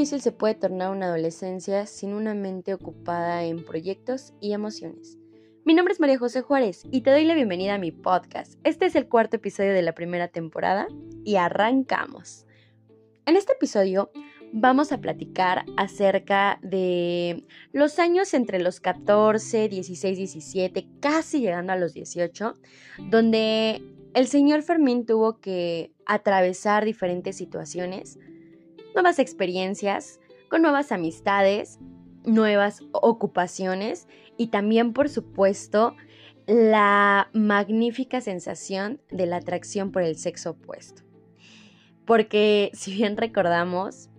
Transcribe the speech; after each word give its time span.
difícil 0.00 0.22
se 0.22 0.32
puede 0.32 0.54
tornar 0.54 0.92
una 0.92 1.08
adolescencia 1.08 1.84
sin 1.84 2.14
una 2.14 2.32
mente 2.34 2.72
ocupada 2.72 3.44
en 3.44 3.62
proyectos 3.62 4.32
y 4.40 4.54
emociones. 4.54 5.18
Mi 5.66 5.74
nombre 5.74 5.92
es 5.92 6.00
María 6.00 6.16
José 6.16 6.40
Juárez 6.40 6.84
y 6.90 7.02
te 7.02 7.10
doy 7.10 7.26
la 7.26 7.34
bienvenida 7.34 7.74
a 7.74 7.78
mi 7.78 7.92
podcast. 7.92 8.54
Este 8.64 8.86
es 8.86 8.96
el 8.96 9.08
cuarto 9.08 9.36
episodio 9.36 9.74
de 9.74 9.82
la 9.82 9.92
primera 9.92 10.28
temporada 10.28 10.88
y 11.22 11.36
arrancamos. 11.36 12.46
En 13.26 13.36
este 13.36 13.52
episodio 13.52 14.10
vamos 14.54 14.90
a 14.90 15.02
platicar 15.02 15.66
acerca 15.76 16.58
de 16.62 17.44
los 17.72 17.98
años 17.98 18.32
entre 18.32 18.58
los 18.58 18.80
14, 18.80 19.68
16, 19.68 20.16
17, 20.16 20.88
casi 21.00 21.40
llegando 21.40 21.74
a 21.74 21.76
los 21.76 21.92
18, 21.92 22.54
donde 23.10 23.82
el 24.14 24.28
señor 24.28 24.62
Fermín 24.62 25.04
tuvo 25.04 25.40
que 25.40 25.92
atravesar 26.06 26.86
diferentes 26.86 27.36
situaciones, 27.36 28.18
nuevas 28.94 29.18
experiencias, 29.18 30.20
con 30.48 30.62
nuevas 30.62 30.92
amistades, 30.92 31.78
nuevas 32.24 32.82
ocupaciones 32.92 34.08
y 34.36 34.48
también, 34.48 34.92
por 34.92 35.08
supuesto, 35.08 35.96
la 36.46 37.30
magnífica 37.32 38.20
sensación 38.20 39.00
de 39.10 39.26
la 39.26 39.36
atracción 39.36 39.92
por 39.92 40.02
el 40.02 40.16
sexo 40.16 40.50
opuesto. 40.50 41.02
Porque 42.04 42.70
si 42.74 42.92
bien 42.92 43.16
recordamos, 43.16 44.10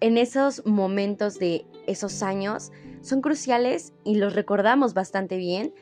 en 0.00 0.18
esos 0.18 0.64
momentos 0.66 1.38
de 1.38 1.64
esos 1.86 2.22
años 2.22 2.72
son 3.00 3.20
cruciales 3.20 3.94
y 4.04 4.16
los 4.16 4.34
recordamos 4.34 4.94
bastante 4.94 5.36
bien 5.36 5.72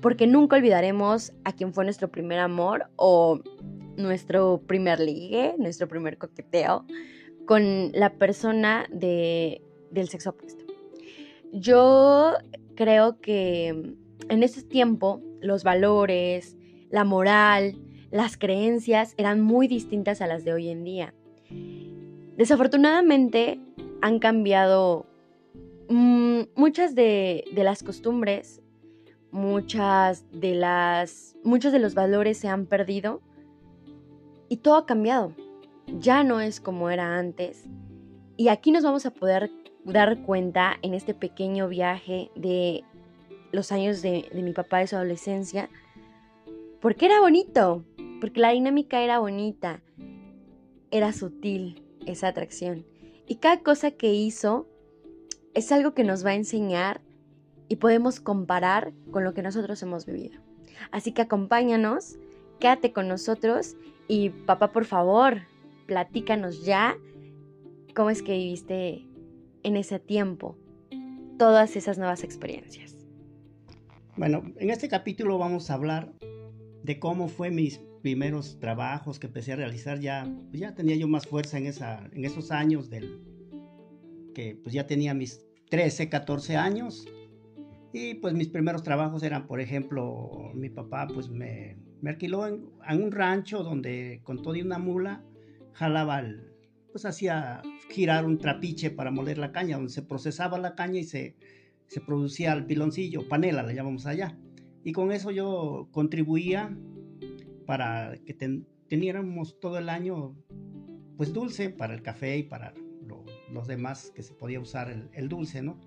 porque 0.00 0.26
nunca 0.26 0.56
olvidaremos 0.56 1.32
a 1.44 1.52
quien 1.52 1.72
fue 1.72 1.84
nuestro 1.84 2.10
primer 2.10 2.38
amor 2.38 2.90
o 2.96 3.40
nuestro 3.96 4.62
primer 4.66 5.00
ligue, 5.00 5.54
nuestro 5.58 5.88
primer 5.88 6.18
coqueteo 6.18 6.84
con 7.46 7.92
la 7.92 8.14
persona 8.14 8.86
de, 8.90 9.62
del 9.90 10.08
sexo 10.08 10.30
opuesto. 10.30 10.64
Yo 11.52 12.34
creo 12.74 13.20
que 13.20 13.68
en 14.28 14.42
ese 14.42 14.62
tiempo 14.62 15.22
los 15.40 15.64
valores, 15.64 16.56
la 16.90 17.04
moral, 17.04 17.76
las 18.10 18.36
creencias 18.36 19.14
eran 19.16 19.40
muy 19.40 19.68
distintas 19.68 20.20
a 20.20 20.26
las 20.26 20.44
de 20.44 20.52
hoy 20.52 20.68
en 20.68 20.84
día. 20.84 21.14
Desafortunadamente 22.36 23.60
han 24.02 24.18
cambiado 24.18 25.06
mm, 25.88 26.40
muchas 26.54 26.94
de, 26.94 27.44
de, 27.52 27.64
las 27.64 27.82
costumbres, 27.82 28.60
muchas 29.30 30.24
de 30.32 30.54
las, 30.54 31.36
muchos 31.44 31.72
de 31.72 31.78
los 31.78 31.94
valores 31.94 32.38
se 32.38 32.48
han 32.48 32.66
perdido 32.66 33.22
y 34.48 34.58
todo 34.58 34.76
ha 34.76 34.86
cambiado. 34.86 35.32
Ya 35.86 36.24
no 36.24 36.40
es 36.40 36.60
como 36.60 36.90
era 36.90 37.18
antes. 37.18 37.64
Y 38.36 38.48
aquí 38.48 38.70
nos 38.70 38.82
vamos 38.82 39.06
a 39.06 39.12
poder 39.12 39.50
dar 39.84 40.22
cuenta 40.22 40.76
en 40.82 40.94
este 40.94 41.14
pequeño 41.14 41.68
viaje 41.68 42.30
de 42.34 42.84
los 43.52 43.72
años 43.72 44.02
de, 44.02 44.28
mi 44.34 44.52
papá 44.52 44.78
de 44.78 44.86
su 44.86 44.96
adolescencia, 44.96 45.70
porque 46.80 47.06
era 47.06 47.20
bonito, 47.20 47.84
porque 48.20 48.40
la 48.40 48.50
dinámica 48.50 49.00
era 49.00 49.18
bonita, 49.18 49.80
era 50.90 51.12
sutil 51.12 51.82
esa 52.04 52.28
atracción. 52.28 52.84
Y 53.26 53.36
cada 53.36 53.60
cosa 53.60 53.92
que 53.92 54.12
hizo 54.12 54.68
es 55.54 55.72
algo 55.72 55.94
que 55.94 56.04
nos 56.04 56.24
va 56.24 56.30
a 56.30 56.34
enseñar 56.34 57.00
y 57.68 57.76
podemos 57.76 58.20
comparar 58.20 58.92
con 59.10 59.24
lo 59.24 59.34
que 59.34 59.42
nosotros 59.42 59.82
hemos 59.82 60.06
vivido. 60.06 60.40
Así 60.90 61.12
que 61.12 61.22
acompáñanos, 61.22 62.18
quédate 62.60 62.92
con 62.92 63.08
nosotros 63.08 63.76
y 64.08 64.30
papá, 64.30 64.72
por 64.72 64.84
favor, 64.84 65.42
platícanos 65.86 66.64
ya 66.64 66.96
cómo 67.94 68.10
es 68.10 68.22
que 68.22 68.32
viviste 68.32 69.06
en 69.62 69.76
ese 69.76 69.98
tiempo 69.98 70.56
todas 71.38 71.76
esas 71.76 71.98
nuevas 71.98 72.24
experiencias. 72.24 72.96
Bueno, 74.16 74.42
en 74.56 74.70
este 74.70 74.88
capítulo 74.88 75.38
vamos 75.38 75.70
a 75.70 75.74
hablar 75.74 76.12
de 76.82 76.98
cómo 76.98 77.28
fue 77.28 77.50
mis 77.50 77.80
primeros 78.02 78.58
trabajos 78.60 79.18
que 79.18 79.26
empecé 79.26 79.52
a 79.52 79.56
realizar 79.56 79.98
ya, 80.00 80.32
pues 80.48 80.60
ya 80.60 80.74
tenía 80.74 80.96
yo 80.96 81.08
más 81.08 81.26
fuerza 81.26 81.58
en, 81.58 81.66
esa, 81.66 82.08
en 82.12 82.24
esos 82.24 82.50
años 82.50 82.88
del 82.88 83.20
que 84.34 84.54
pues 84.62 84.74
ya 84.74 84.86
tenía 84.86 85.12
mis 85.12 85.44
13, 85.70 86.08
14 86.08 86.56
años 86.56 87.06
y 87.92 88.14
pues 88.14 88.34
mis 88.34 88.48
primeros 88.48 88.82
trabajos 88.82 89.22
eran, 89.22 89.46
por 89.46 89.60
ejemplo, 89.60 90.52
mi 90.54 90.70
papá 90.70 91.08
pues 91.12 91.28
me, 91.28 91.76
me 92.00 92.10
alquiló 92.10 92.46
en, 92.46 92.68
un 92.88 93.10
rancho 93.10 93.62
donde 93.62 94.20
con 94.22 94.42
todo 94.42 94.54
y 94.54 94.62
una 94.62 94.78
mula 94.78 95.24
jalaba 95.76 96.24
pues 96.90 97.04
hacía 97.04 97.60
girar 97.90 98.24
un 98.24 98.38
trapiche 98.38 98.90
para 98.90 99.10
moler 99.10 99.36
la 99.36 99.52
caña, 99.52 99.76
donde 99.76 99.92
se 99.92 100.02
procesaba 100.02 100.58
la 100.58 100.74
caña 100.74 101.00
y 101.00 101.04
se, 101.04 101.36
se 101.86 102.00
producía 102.00 102.54
el 102.54 102.64
piloncillo, 102.64 103.28
panela 103.28 103.62
le 103.62 103.74
llamamos 103.74 104.06
allá. 104.06 104.38
Y 104.82 104.92
con 104.92 105.12
eso 105.12 105.30
yo 105.30 105.88
contribuía 105.92 106.74
para 107.66 108.14
que 108.24 108.34
teniéramos 108.88 109.60
todo 109.60 109.76
el 109.78 109.90
año 109.90 110.34
pues 111.18 111.34
dulce 111.34 111.68
para 111.68 111.94
el 111.94 112.02
café 112.02 112.38
y 112.38 112.42
para 112.44 112.72
los 113.50 113.66
demás 113.66 114.12
que 114.14 114.22
se 114.22 114.32
podía 114.32 114.60
usar 114.60 114.88
el, 115.12 115.28
dulce, 115.28 115.60
¿no? 115.62 115.78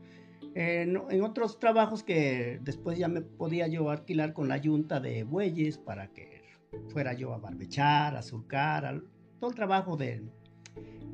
en 0.53 1.23
otros 1.23 1.59
trabajos 1.59 2.03
que 2.03 2.59
después 2.61 2.97
ya 2.97 3.07
me 3.07 3.21
podía 3.21 3.67
yo 3.67 3.89
alquilar 3.89 4.33
con 4.33 4.47
la 4.47 4.57
yunta 4.57 4.99
de 4.99 5.23
bueyes 5.23 5.77
para 5.77 6.11
que 6.11 6.43
fuera 6.89 7.13
yo 7.13 7.33
a 7.33 7.37
barbechar, 7.37 8.15
a 8.15 8.21
surcar, 8.21 9.01
todo 9.39 9.49
el 9.49 9.55
trabajo 9.55 9.97
de, 9.97 10.21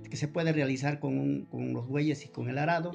que 0.10 0.18
se 0.18 0.28
puede 0.28 0.52
realizar 0.52 1.00
con, 1.00 1.46
con, 1.46 1.74
los 1.74 1.88
bueyes 1.88 2.26
y 2.26 2.30
con 2.30 2.50
el 2.50 2.58
arado. 2.58 2.92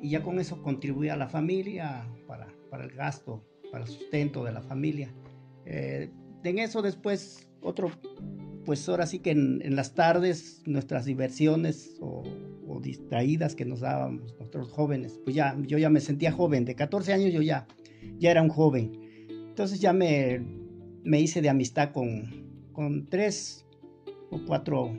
Y 0.00 0.10
ya 0.10 0.22
con 0.22 0.40
eso 0.40 0.62
contribuía 0.62 1.14
a 1.14 1.16
la 1.16 1.28
familia 1.28 2.08
para, 2.26 2.48
para 2.70 2.84
el 2.84 2.90
gasto, 2.90 3.44
para 3.70 3.84
el 3.84 3.90
sustento 3.90 4.44
de 4.44 4.52
la 4.52 4.62
familia. 4.62 5.12
Eh, 5.64 6.10
en 6.44 6.58
eso 6.58 6.82
después 6.82 7.48
otro, 7.60 7.90
pues 8.64 8.88
ahora 8.88 9.06
sí 9.06 9.20
que 9.20 9.30
en, 9.30 9.76
las 9.76 9.94
tardes 9.94 10.62
nuestras 10.66 11.04
diversiones 11.04 11.96
o, 12.00 12.22
distraídas 12.80 13.54
que 13.54 13.64
nos 13.64 13.78
dábamos 13.80 14.32
nosotros 14.32 14.72
jóvenes, 14.72 15.20
pues 15.22 15.36
ya, 15.36 15.56
yo 15.60 15.78
ya 15.78 15.88
me 15.88 16.00
sentía 16.00 16.32
joven, 16.32 16.64
de 16.64 16.74
14 16.74 17.12
años 17.12 17.32
yo 17.32 17.40
ya, 17.40 17.68
ya 18.18 18.32
era 18.32 18.42
un 18.42 18.48
joven. 18.48 18.90
Entonces 19.28 19.78
ya 19.78 19.92
me, 19.92 20.42
me 21.04 21.20
hice 21.20 21.42
de 21.42 21.48
amistad 21.48 21.92
con, 21.92 22.72
con 22.72 23.06
tres 23.08 23.66
o 24.32 24.44
cuatro 24.44 24.90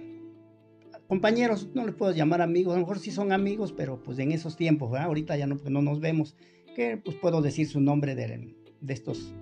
compañeros, 1.08 1.70
no 1.74 1.86
les 1.86 1.96
puedo 1.96 2.14
llamar 2.14 2.42
amigos, 2.42 2.74
a 2.74 2.78
lo 2.78 2.84
mejor 2.84 3.00
sí 3.00 3.12
son 3.12 3.34
amigos, 3.34 3.74
pero 3.74 4.02
pues 4.02 4.18
en 4.20 4.32
esos 4.32 4.56
tiempos, 4.56 4.98
ahorita 4.98 5.36
ya 5.36 5.48
no, 5.48 5.58
no 5.70 5.82
nos 5.82 6.00
vemos, 6.00 6.36
que 6.76 6.98
pues 6.98 7.18
puedo 7.18 7.42
decir 7.42 7.68
su 7.68 7.82
nombre 7.82 8.16
de, 8.16 8.56
de 8.80 8.94
estos 8.94 9.34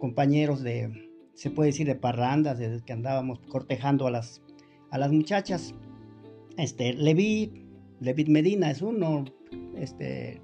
compañeros 0.00 0.62
de, 0.62 1.10
se 1.34 1.50
puede 1.50 1.70
decir, 1.70 1.86
de 1.86 1.94
parrandas, 1.94 2.58
desde 2.58 2.84
que 2.84 2.92
andábamos 2.92 3.40
cortejando 3.40 4.06
a 4.06 4.10
las, 4.10 4.42
a 4.90 4.98
las 4.98 5.12
muchachas. 5.12 5.74
Este, 6.56 6.92
Levit, 6.94 7.52
Levit 8.00 8.28
Medina 8.28 8.70
es 8.70 8.82
uno, 8.82 9.24
este, 9.76 10.40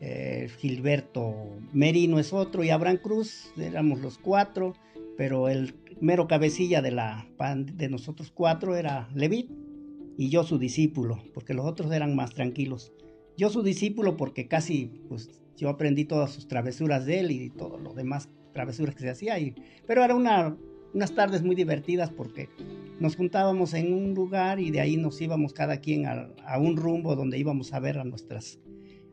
eh, 0.00 0.48
Gilberto 0.58 1.34
Merino 1.72 2.18
es 2.18 2.32
otro, 2.32 2.64
y 2.64 2.70
Abraham 2.70 2.98
Cruz, 2.98 3.52
éramos 3.56 4.00
los 4.00 4.18
cuatro, 4.18 4.74
pero 5.16 5.48
el 5.48 5.74
mero 6.02 6.26
cabecilla 6.26 6.82
de, 6.82 6.90
la, 6.90 7.26
de 7.74 7.88
nosotros 7.88 8.32
cuatro 8.32 8.76
era 8.76 9.08
Levit, 9.14 9.50
y 10.18 10.28
yo 10.28 10.44
su 10.44 10.58
discípulo, 10.58 11.22
porque 11.32 11.54
los 11.54 11.64
otros 11.64 11.92
eran 11.92 12.14
más 12.14 12.34
tranquilos. 12.34 12.92
Yo 13.36 13.48
su 13.48 13.62
discípulo 13.62 14.16
porque 14.16 14.46
casi, 14.46 15.00
pues, 15.08 15.30
yo 15.56 15.68
aprendí 15.68 16.04
todas 16.04 16.32
sus 16.32 16.48
travesuras 16.48 17.06
de 17.06 17.20
él 17.20 17.30
y 17.30 17.50
todo 17.50 17.78
lo 17.78 17.94
demás 17.94 18.28
travesuras 18.52 18.94
que 18.94 19.02
se 19.02 19.10
hacía. 19.10 19.38
Y, 19.38 19.54
pero 19.86 20.04
era 20.04 20.14
una, 20.14 20.56
unas 20.92 21.14
tardes 21.14 21.42
muy 21.42 21.54
divertidas 21.54 22.10
porque 22.10 22.48
nos 22.98 23.16
juntábamos 23.16 23.72
en 23.72 23.94
un 23.94 24.12
lugar 24.12 24.60
y 24.60 24.70
de 24.70 24.80
ahí 24.80 24.96
nos 24.96 25.20
íbamos 25.20 25.52
cada 25.52 25.78
quien 25.78 26.06
a, 26.06 26.58
un 26.58 26.76
rumbo 26.76 27.16
donde 27.16 27.38
íbamos 27.38 27.72
a 27.72 27.80
ver 27.80 27.98
a 27.98 28.04
nuestras, 28.04 28.58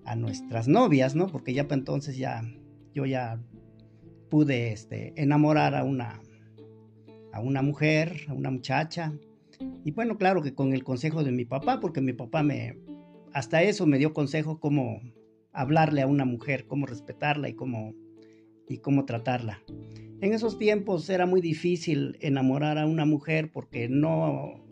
a 0.05 0.15
nuestras 0.15 0.67
novias, 0.67 1.15
¿no? 1.15 1.27
Porque 1.27 1.53
ya 1.53 1.67
para 1.67 1.79
entonces 1.79 2.17
ya 2.17 2.43
yo 2.93 3.05
ya 3.05 3.39
pude 4.29 4.71
este, 4.71 5.13
enamorar 5.21 5.75
a 5.75 5.83
una, 5.83 6.21
una 7.39 7.61
mujer, 7.61 8.25
a 8.27 8.33
una 8.33 8.51
muchacha. 8.51 9.13
Y 9.83 9.91
bueno, 9.91 10.17
claro 10.17 10.41
que 10.41 10.53
con 10.53 10.73
el 10.73 10.83
consejo 10.83 11.23
de 11.23 11.31
mi 11.31 11.45
papá, 11.45 11.79
porque 11.79 12.01
mi 12.01 12.13
papá 12.13 12.43
me, 12.43 12.77
hasta 13.33 13.61
eso 13.63 13.85
me 13.85 13.97
dio 13.97 14.13
consejo 14.13 14.59
cómo 14.59 15.01
hablarle 15.51 16.01
a 16.01 16.07
una 16.07 16.25
mujer, 16.25 16.65
cómo 16.67 16.85
respetarla 16.85 17.49
y 17.49 17.53
cómo 17.53 17.93
y 18.69 18.77
cómo 18.77 19.05
tratarla. 19.05 19.61
En 20.21 20.33
esos 20.33 20.57
tiempos 20.57 21.09
era 21.09 21.25
muy 21.25 21.41
difícil 21.41 22.17
enamorar 22.21 22.77
a 22.77 22.85
una 22.85 23.05
mujer 23.05 23.51
porque 23.51 23.89
no, 23.89 24.63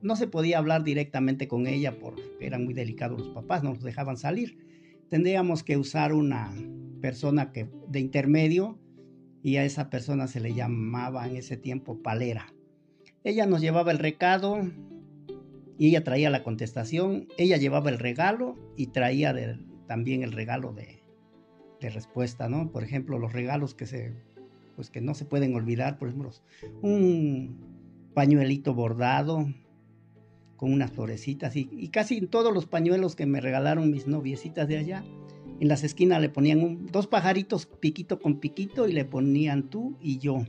no 0.00 0.16
se 0.16 0.26
podía 0.26 0.58
hablar 0.58 0.84
directamente 0.84 1.46
con 1.46 1.66
ella 1.66 1.98
porque 1.98 2.22
eran 2.40 2.64
muy 2.64 2.72
delicados 2.72 3.18
los 3.18 3.28
papás, 3.28 3.62
no 3.62 3.74
nos 3.74 3.82
dejaban 3.82 4.16
salir. 4.16 4.58
Tendríamos 5.10 5.62
que 5.62 5.76
usar 5.76 6.12
una 6.12 6.52
persona 7.00 7.52
que, 7.52 7.68
de 7.88 8.00
intermedio 8.00 8.78
y 9.46 9.58
a 9.58 9.64
esa 9.64 9.90
persona 9.90 10.26
se 10.26 10.40
le 10.40 10.54
llamaba 10.54 11.28
en 11.28 11.36
ese 11.36 11.56
tiempo 11.56 12.02
palera. 12.02 12.52
Ella 13.22 13.46
nos 13.46 13.60
llevaba 13.60 13.92
el 13.92 14.00
recado 14.00 14.58
y 15.78 15.86
ella 15.86 16.02
traía 16.02 16.30
la 16.30 16.42
contestación, 16.42 17.28
ella 17.38 17.56
llevaba 17.56 17.90
el 17.90 18.00
regalo 18.00 18.56
y 18.76 18.88
traía 18.88 19.32
también 19.86 20.24
el 20.24 20.32
regalo 20.32 20.72
de, 20.72 21.00
de, 21.80 21.90
respuesta, 21.90 22.48
¿no? 22.48 22.72
Por 22.72 22.82
ejemplo, 22.82 23.20
los 23.20 23.32
regalos 23.32 23.76
que 23.76 23.86
se, 23.86 24.16
pues 24.74 24.90
que 24.90 25.00
no 25.00 25.14
se 25.14 25.26
pueden 25.26 25.54
olvidar, 25.54 25.96
por 25.96 26.08
ejemplo, 26.08 26.32
un 26.82 28.10
pañuelito 28.14 28.74
bordado 28.74 29.46
con 30.56 30.72
unas 30.72 30.90
florecitas 30.90 31.54
y, 31.54 31.68
y 31.70 31.90
casi 31.90 32.20
todos 32.22 32.52
los 32.52 32.66
pañuelos 32.66 33.14
que 33.14 33.26
me 33.26 33.40
regalaron 33.40 33.92
mis 33.92 34.08
noviecitas 34.08 34.66
de 34.66 34.78
allá, 34.78 35.04
en 35.60 35.68
las 35.68 35.84
esquinas 35.84 36.20
le 36.20 36.28
ponían 36.28 36.86
dos 36.86 37.06
pajaritos 37.06 37.66
piquito 37.66 38.18
con 38.18 38.40
piquito 38.40 38.88
y 38.88 38.92
le 38.92 39.04
ponían 39.04 39.70
tú 39.70 39.96
y 40.00 40.18
yo. 40.18 40.44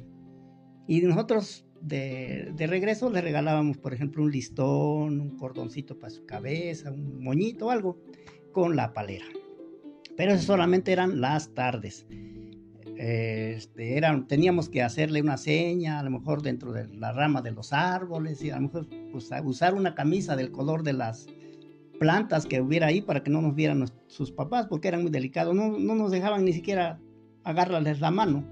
Y 0.88 1.02
nosotros 1.02 1.66
de, 1.82 2.54
regreso 2.58 3.10
le 3.10 3.22
regalábamos, 3.22 3.78
por 3.78 3.94
ejemplo, 3.94 4.24
un 4.24 4.32
listón, 4.32 5.20
un 5.20 5.38
cordoncito 5.38 5.98
para 5.98 6.10
su 6.10 6.26
cabeza, 6.26 6.92
un 6.92 7.24
moñito, 7.24 7.72
algo, 7.72 7.98
con 8.52 8.76
la 8.76 8.94
palera. 8.94 9.26
Pero 10.16 10.34
eso 10.34 10.44
solamente 10.44 10.92
eran 10.92 11.22
las 11.22 11.54
tardes. 11.54 12.06
Este, 12.98 13.96
eran, 13.96 14.28
teníamos 14.28 14.70
que 14.70 14.82
hacerle 14.82 15.22
una 15.22 15.38
seña, 15.38 16.00
a 16.00 16.04
lo 16.04 16.10
mejor 16.10 16.42
dentro 16.42 16.72
de 16.72 16.88
la 16.88 17.12
rama 17.12 17.42
de 17.42 17.52
los 17.52 17.72
árboles, 17.72 18.42
y 18.44 18.50
a 18.50 18.56
lo 18.56 18.64
mejor 18.64 18.88
pues, 19.12 19.30
usar 19.44 19.76
una 19.76 19.94
camisa 19.94 20.36
del 20.36 20.52
color 20.52 20.84
de 20.84 20.94
las 20.94 21.28
plantas 22.00 22.46
que 22.46 22.62
hubiera 22.62 22.88
ahí 22.88 23.02
para 23.02 23.24
que 23.24 23.30
no 23.30 23.42
nos 23.42 23.56
vieran 23.56 23.86
sus 24.08 24.32
papás, 24.32 24.68
porque 24.68 24.88
eran 24.88 25.02
muy 25.02 25.12
delicados. 25.12 25.56
No, 25.56 25.78
no 25.78 25.96
nos 25.96 26.12
dejaban 26.12 26.46
ni 26.46 26.54
siquiera 26.54 27.00
agarrarles 27.44 28.00
la 28.00 28.12
mano, 28.12 28.44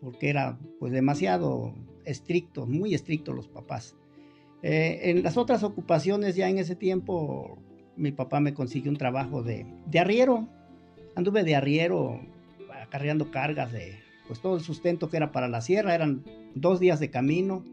porque 0.00 0.30
era 0.30 0.58
pues 0.78 0.92
demasiado 0.92 1.74
estrictos, 2.04 2.68
muy 2.68 2.94
estrictos 2.94 3.34
los 3.34 3.48
papás. 3.48 3.96
Eh, 4.62 5.10
en 5.10 5.22
las 5.22 5.36
otras 5.36 5.62
ocupaciones, 5.62 6.36
ya 6.36 6.48
en 6.48 6.58
ese 6.58 6.76
tiempo, 6.76 7.58
mi 7.96 8.12
papá 8.12 8.40
me 8.40 8.54
consiguió 8.54 8.90
un 8.90 8.98
trabajo 8.98 9.42
de, 9.42 9.66
de 9.86 9.98
arriero. 9.98 10.48
Anduve 11.14 11.44
de 11.44 11.56
arriero 11.56 12.20
acarreando 12.82 13.30
cargas 13.30 13.72
de 13.72 13.98
pues 14.26 14.40
todo 14.40 14.56
el 14.56 14.62
sustento 14.62 15.08
que 15.08 15.16
era 15.16 15.32
para 15.32 15.48
la 15.48 15.60
sierra. 15.60 15.94
Eran 15.94 16.24
dos 16.54 16.80
días 16.80 17.00
de 17.00 17.10
camino. 17.10 17.64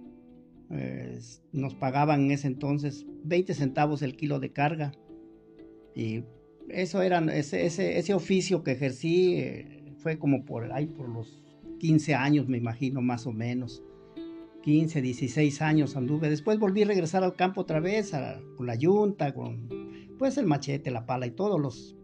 Nos 1.52 1.76
pagaban 1.76 2.26
en 2.26 2.32
ese 2.32 2.48
entonces 2.48 3.06
20 3.24 3.54
centavos 3.54 4.02
el 4.02 4.16
kilo 4.16 4.40
de 4.40 4.52
carga. 4.52 4.92
Y 5.96 6.24
eso 6.70 7.02
era, 7.02 7.20
ese, 7.34 7.66
ese, 7.66 7.98
ese 7.98 8.14
oficio 8.14 8.64
que 8.64 8.72
ejercí 8.72 9.36
eh, 9.36 9.94
fue 9.98 10.20
como 10.20 10.46
por 10.46 10.72
ahí, 10.72 10.88
por 10.88 11.10
los 11.10 11.42
15 11.80 12.16
años, 12.16 12.48
me 12.48 12.58
imagino, 12.58 13.02
más 13.02 13.26
o 13.26 13.32
menos. 13.32 13.84
15, 14.64 15.02
16 15.02 15.62
años 15.62 15.96
anduve. 15.96 16.30
Después 16.30 16.60
volví 16.60 16.84
a 16.84 16.88
regresar 16.88 17.24
al 17.24 17.36
campo 17.36 17.62
otra 17.62 17.80
vez, 17.80 18.12
con 18.58 18.68
la 18.68 18.76
yunta, 18.76 19.34
con 19.34 19.70
pues 20.18 20.38
el 20.38 20.46
machete, 20.46 20.92
la 20.92 21.06
pala 21.06 21.28
y 21.28 21.32
todos 21.32 21.60
los 21.60 21.96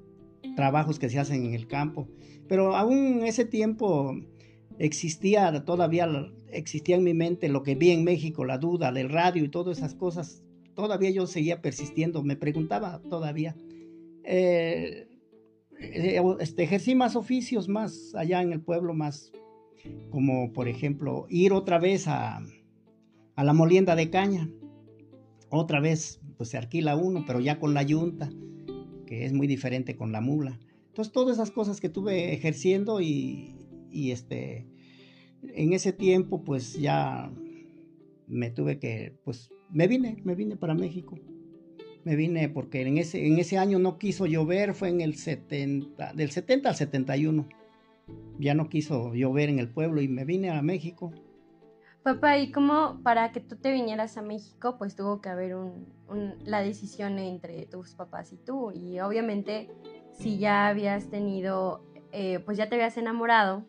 trabajos 0.55 0.99
que 0.99 1.09
se 1.09 1.19
hacen 1.19 1.45
en 1.45 1.53
el 1.53 1.67
campo. 1.67 2.07
Pero 2.47 2.75
aún 2.75 2.97
en 3.19 3.25
ese 3.25 3.43
tiempo 3.43 4.15
existía 4.79 5.65
todavía, 5.65 6.07
existía 6.57 6.95
en 6.95 7.03
mi 7.03 7.13
mente 7.13 7.49
lo 7.49 7.63
que 7.63 7.75
vi 7.75 7.91
en 7.91 8.03
México, 8.03 8.45
la 8.45 8.57
duda 8.57 8.91
del 8.91 9.09
radio 9.09 9.43
y 9.43 9.49
todas 9.49 9.77
esas 9.77 9.95
cosas. 9.95 10.43
Todavía 10.75 11.11
yo 11.11 11.27
seguía 11.27 11.61
persistiendo, 11.61 12.23
me 12.23 12.35
preguntaba 12.35 13.01
todavía. 13.09 13.55
Eh, 14.23 15.07
eh, 15.79 16.21
este, 16.39 16.63
ejercí 16.63 16.95
más 16.95 17.15
oficios 17.15 17.67
más 17.67 18.15
allá 18.15 18.41
en 18.41 18.53
el 18.53 18.61
pueblo, 18.61 18.93
más 18.93 19.31
como 20.09 20.53
por 20.53 20.67
ejemplo 20.67 21.25
ir 21.29 21.51
otra 21.51 21.77
vez 21.77 22.07
a, 22.07 22.41
la 23.35 23.53
molienda 23.53 23.95
de 23.95 24.09
caña. 24.09 24.49
Otra 25.49 25.79
vez 25.79 26.21
pues 26.37 26.49
se 26.49 26.57
alquila 26.57 26.95
uno, 26.95 27.25
pero 27.27 27.39
ya 27.39 27.59
con 27.59 27.73
la 27.73 27.83
yunta, 27.83 28.31
que 29.05 29.25
es 29.25 29.33
muy 29.33 29.47
diferente 29.47 29.95
con 29.95 30.11
la 30.11 30.21
mula. 30.21 30.59
Entonces 30.87 31.11
todas 31.11 31.37
esas 31.37 31.51
cosas 31.51 31.79
que 31.79 31.89
tuve 31.89 32.33
ejerciendo 32.33 33.01
y, 33.01 33.55
este, 33.91 34.65
en 35.53 35.73
ese 35.73 35.93
tiempo 35.93 36.43
pues 36.43 36.73
ya 36.73 37.31
me 38.27 38.49
tuve 38.51 38.79
que, 38.79 39.15
pues 39.23 39.49
me 39.69 39.87
vine, 39.87 40.21
me 40.23 40.35
vine 40.35 40.55
para 40.55 40.73
México. 40.73 41.19
Me 42.03 42.15
vine 42.15 42.49
porque 42.49 42.81
en 42.81 42.97
ese, 42.97 43.25
en 43.25 43.39
ese 43.39 43.57
año 43.57 43.79
no 43.79 43.97
quiso 43.97 44.25
llover, 44.25 44.73
fue 44.73 44.89
en 44.89 45.01
el 45.01 45.15
70, 45.15 46.13
del 46.13 46.31
70 46.31 46.69
al 46.69 46.75
71 46.75 47.47
ya 48.39 48.53
no 48.53 48.69
quiso 48.69 49.13
llover 49.13 49.49
en 49.49 49.59
el 49.59 49.69
pueblo 49.69 50.01
y 50.01 50.07
me 50.07 50.25
vine 50.25 50.49
a 50.49 50.61
México. 50.61 51.11
Papá, 52.03 52.37
¿y 52.37 52.51
cómo 52.51 52.99
para 53.01 53.31
que 53.31 53.39
tú 53.39 53.55
te 53.55 53.71
vinieras 53.71 54.17
a 54.17 54.21
México, 54.21 54.77
pues 54.77 54.95
tuvo 54.95 55.21
que 55.21 55.29
haber 55.29 55.55
un, 55.55 55.87
la 56.43 56.61
decisión 56.61 57.17
entre 57.17 57.65
tus 57.67 57.95
papás 57.95 58.33
y 58.33 58.37
tú? 58.37 58.71
Y 58.73 58.99
obviamente, 58.99 59.69
si 60.11 60.37
ya 60.37 60.67
habías 60.67 61.09
tenido, 61.09 61.81
eh, 62.11 62.39
pues 62.39 62.57
ya 62.57 62.67
te 62.67 62.75
habías 62.75 62.97
enamorado, 62.97 63.65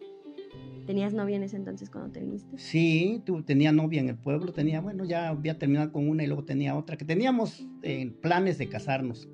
¿tenías 0.86 1.14
novia 1.14 1.36
en 1.36 1.42
ese 1.44 1.56
entonces 1.56 1.90
cuando 1.90 2.12
te 2.12 2.20
viniste? 2.20 2.58
Sí, 2.58 3.22
tú, 3.24 3.42
tenía 3.42 3.72
novia 3.72 4.00
en 4.00 4.08
el 4.08 4.16
pueblo, 4.16 4.52
tenía, 4.52 4.80
bueno, 4.80 5.04
ya 5.04 5.28
había 5.28 5.58
terminado 5.58 5.92
con 5.92 6.08
una 6.08 6.24
y 6.24 6.26
luego 6.26 6.44
tenía 6.44 6.76
otra, 6.76 6.96
que 6.96 7.04
teníamos 7.04 7.66
eh, 7.82 8.12
planes 8.20 8.58
de 8.58 8.68
casarnos 8.68 9.28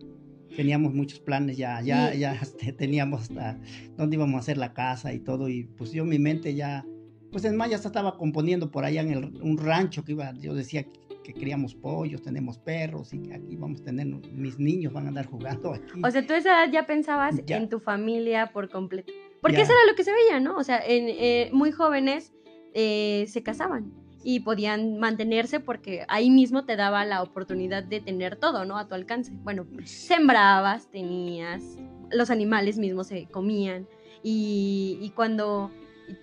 teníamos 0.57 0.93
muchos 0.95 1.21
planes 1.21 1.57
ya, 1.57 1.81
ya, 1.81 2.15
ya 2.15 2.33
este, 2.43 2.73
teníamos 2.73 3.23
hasta 3.23 3.59
dónde 3.97 4.17
íbamos 4.17 4.37
a 4.37 4.39
hacer 4.41 4.59
la 4.59 4.73
casa 4.73 5.13
y 5.13 5.21
todo, 5.21 5.49
y 5.49 5.65
pues 5.65 5.93
yo 5.93 6.05
mi 6.05 6.19
mente 6.19 6.55
ya, 6.55 6.85
pues 7.31 7.45
en 7.45 7.57
más 7.57 7.71
ya 7.71 7.77
estaba 7.77 8.17
componiendo 8.17 8.71
por 8.71 8.85
allá 8.85 9.03
en 9.03 9.11
el, 9.11 9.43
un 9.43 9.59
rancho 9.59 10.05
que 10.05 10.13
iba, 10.13 10.33
yo 10.35 10.55
decía 10.55 10.85
que, 10.85 11.01
queríamos 11.33 11.77
pollos, 11.77 12.23
tenemos 12.23 12.59
perros 12.59 13.15
y 13.15 13.21
que 13.21 13.33
aquí 13.33 13.55
vamos 13.55 13.83
a 13.83 13.85
tener, 13.85 14.05
mis 14.33 14.59
niños 14.59 14.93
van 14.93 15.05
a 15.05 15.09
andar 15.11 15.27
jugando 15.27 15.75
aquí. 15.75 16.01
O 16.03 16.11
sea, 16.11 16.27
tú 16.27 16.35
esa 16.35 16.65
edad 16.65 16.73
ya 16.73 16.87
pensabas 16.87 17.37
en 17.47 17.69
tu 17.69 17.79
familia 17.79 18.51
por 18.53 18.69
completo. 18.69 19.13
Porque 19.41 19.63
eso 19.63 19.73
era 19.73 19.91
lo 19.91 19.95
que 19.95 20.05
se 20.05 20.13
veía, 20.13 20.41
¿no? 20.41 20.57
O 20.57 20.65
sea, 20.65 20.81
en, 20.85 21.09
eh, 21.09 21.51
muy 21.53 21.73
jóvenes 21.73 22.33
eh, 22.75 23.25
se 23.29 23.43
casaban 23.43 23.93
y 24.23 24.41
podían 24.41 24.99
mantenerse 24.99 25.61
porque 25.61 26.05
ahí 26.09 26.31
mismo 26.31 26.65
te 26.65 26.77
daba 26.77 27.05
la 27.05 27.23
oportunidad 27.23 27.83
de 27.83 28.01
tener 28.01 28.37
todo, 28.37 28.65
¿no? 28.65 28.77
A 28.77 28.87
tu 28.87 28.95
alcance. 28.95 29.33
Bueno, 29.43 29.67
sembrabas, 29.85 30.91
tenías, 30.91 31.63
los 32.11 32.31
animales 32.31 32.79
mismos 32.79 33.07
se 33.07 33.27
comían 33.27 33.89
y, 34.23 35.13
cuando, 35.17 35.71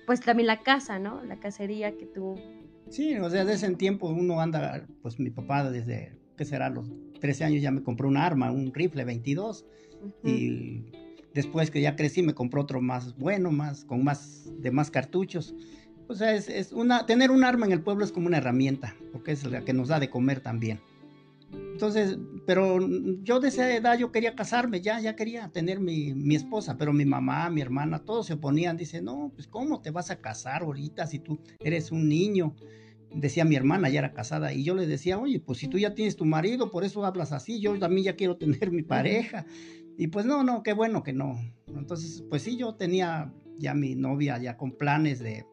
pues 0.06 0.22
también 0.22 0.48
la 0.48 0.62
casa, 0.62 1.00
¿no? 1.00 1.24
La 1.24 1.40
cacería 1.40 1.98
que 1.98 2.06
tú... 2.06 2.36
Sí, 2.90 3.18
o 3.18 3.30
sea, 3.30 3.44
desde 3.44 3.68
ese 3.68 3.76
tiempo 3.76 4.07
uno 4.07 4.40
anda, 4.40 4.86
pues 5.02 5.19
mi 5.19 5.30
papá 5.30 5.69
desde, 5.69 6.18
¿qué 6.38 6.45
será? 6.45 6.69
Los 6.69 6.90
13 7.19 7.45
años 7.45 7.62
ya 7.62 7.71
me 7.71 7.83
compró 7.83 8.07
un 8.07 8.18
arma, 8.18 8.52
un 8.52 8.74
rifle 8.74 9.04
22 9.04 9.66
y 10.24 10.86
después 11.37 11.71
que 11.71 11.79
ya 11.79 11.95
crecí 11.95 12.21
me 12.21 12.33
compró 12.33 12.63
otro 12.63 12.81
más 12.81 13.15
bueno, 13.17 13.51
más 13.51 13.85
con 13.85 14.03
más 14.03 14.51
de 14.59 14.71
más 14.71 14.91
cartuchos 14.91 15.56
o 16.09 16.15
sea, 16.15 16.33
es, 16.33 16.71
una, 16.71 17.06
tener 17.06 17.31
un 17.31 17.44
arma 17.44 17.65
en 17.65 17.73
el 17.73 17.81
pueblo 17.81 18.06
es 18.06 18.11
como 18.11 18.27
una 18.27 18.37
herramienta, 18.37 18.95
porque 19.11 19.33
es 19.33 19.44
la 19.44 19.65
que 19.65 19.73
nos 19.73 19.89
da 19.89 19.99
de 19.99 20.09
comer 20.09 20.39
también. 20.39 20.79
Entonces, 21.51 22.17
pero 22.45 22.79
yo 23.23 23.39
de 23.39 23.49
esa 23.49 23.73
edad 23.73 23.97
yo 23.97 24.11
quería 24.11 24.35
casarme, 24.35 24.81
ya, 24.81 24.99
ya 24.99 25.15
quería 25.15 25.49
tener 25.49 25.79
mi, 25.79 26.13
mi 26.13 26.35
esposa, 26.35 26.77
pero 26.77 26.94
mi 26.94 27.06
mamá, 27.06 27.49
mi 27.49 27.61
hermana, 27.61 27.99
todos 27.99 28.27
se 28.27 28.33
oponían, 28.33 28.77
dice, 28.77 29.01
no, 29.01 29.31
pues 29.35 29.47
¿cómo 29.47 29.81
te 29.81 29.91
vas 29.91 30.09
a 30.09 30.19
casar 30.19 30.63
ahorita 30.63 31.07
si 31.07 31.19
tú 31.19 31.39
eres 31.59 31.91
un 31.91 32.07
niño? 32.07 32.56
Decía 33.13 33.45
mi 33.45 33.56
hermana, 33.56 33.89
ya 33.89 33.99
era 33.99 34.13
casada, 34.13 34.53
y 34.53 34.63
yo 34.63 34.75
le 34.75 34.87
decía, 34.87 35.17
oye, 35.19 35.39
pues 35.39 35.59
si 35.59 35.67
tú 35.67 35.77
ya 35.77 35.94
tienes 35.94 36.15
tu 36.15 36.25
marido, 36.25 36.71
por 36.71 36.83
eso 36.83 37.06
hablas 37.06 37.31
así, 37.31 37.59
yo 37.59 37.77
también 37.79 38.06
ya 38.06 38.15
quiero 38.15 38.37
tener 38.37 38.71
mi 38.71 38.83
pareja. 38.83 39.45
Y 39.97 40.07
pues 40.07 40.25
no, 40.25 40.44
no, 40.44 40.61
qué 40.63 40.73
bueno 40.73 41.04
que 41.04 41.13
no. 41.13 41.37
Entonces, 41.68 42.23
pues 42.30 42.44
sí, 42.44 42.56
yo 42.56 42.75
tenía 42.75 43.33
ya 43.57 43.73
mi 43.73 43.95
novia 43.95 44.37
ya 44.37 44.56
con 44.56 44.71
planes 44.71 45.19
de, 45.19 45.45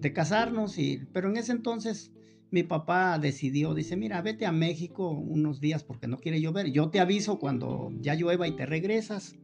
de 0.00 0.12
casarnos, 0.12 0.78
y, 0.78 1.06
pero 1.12 1.30
en 1.30 1.38
ese 1.38 1.52
entonces 1.52 2.12
mi 2.50 2.62
papá 2.62 3.18
decidió, 3.18 3.74
dice, 3.74 3.96
mira, 3.96 4.20
vete 4.22 4.46
a 4.46 4.52
México 4.52 5.10
unos 5.10 5.60
días 5.60 5.84
porque 5.84 6.06
no 6.06 6.18
quiere 6.18 6.40
llover, 6.40 6.70
yo 6.70 6.90
te 6.90 7.00
aviso 7.00 7.38
cuando 7.38 7.90
ya 8.00 8.14
llueva 8.14 8.46
y 8.46 8.56
te 8.56 8.66
regresas 8.66 9.34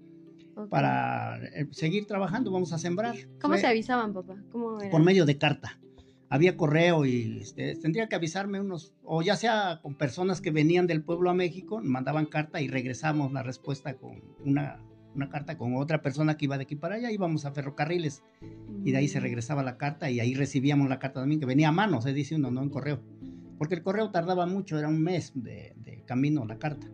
para 0.70 1.42
eh, 1.42 1.66
seguir 1.72 2.06
trabajando, 2.06 2.52
vamos 2.52 2.72
a 2.72 2.78
sembrar. 2.78 3.16
¿Cómo 3.40 3.56
se 3.56 3.66
avisaban, 3.66 4.12
papá? 4.12 4.36
Por 4.52 5.02
medio 5.02 5.26
de 5.26 5.36
carta. 5.36 5.78
Había 6.34 6.56
correo 6.56 7.06
y 7.06 7.38
este, 7.42 7.76
tendría 7.76 8.08
que 8.08 8.16
avisarme 8.16 8.60
unos, 8.60 8.92
o 9.04 9.22
ya 9.22 9.36
sea 9.36 9.78
con 9.82 9.94
personas 9.94 10.40
que 10.40 10.50
venían 10.50 10.88
del 10.88 11.02
pueblo 11.02 11.30
a 11.30 11.34
México, 11.34 11.80
mandaban 11.82 12.26
carta 12.26 12.60
y 12.60 12.66
regresamos 12.66 13.32
la 13.32 13.44
respuesta 13.44 13.96
con 13.96 14.20
una 14.44 14.80
una 15.14 15.28
carta 15.28 15.56
con 15.56 15.76
otra 15.76 16.02
persona 16.02 16.36
que 16.36 16.46
iba 16.46 16.56
de 16.56 16.64
aquí 16.64 16.76
para 16.76 16.96
allá, 16.96 17.10
íbamos 17.10 17.44
a 17.44 17.52
ferrocarriles 17.52 18.22
y 18.84 18.92
de 18.92 18.98
ahí 18.98 19.08
se 19.08 19.20
mm. 19.20 19.22
regresaba 19.22 19.62
la 19.62 19.76
carta 19.76 20.10
y 20.10 20.20
ahí 20.20 20.34
recibíamos 20.34 20.88
la 20.88 20.98
carta 20.98 21.20
también, 21.20 21.40
que 21.40 21.46
venía 21.46 21.68
a 21.68 21.72
mano, 21.72 22.00
se 22.00 22.12
dice 22.12 22.34
uno, 22.34 22.50
no 22.50 22.62
en 22.62 22.70
correo, 22.70 23.00
porque 23.58 23.74
el 23.74 23.82
correo 23.82 24.10
tardaba 24.10 24.46
mucho, 24.46 24.78
era 24.78 24.88
un 24.88 25.02
mes 25.02 25.32
de, 25.34 25.74
camino 26.06 26.44
la 26.44 26.58
carta. 26.58 26.86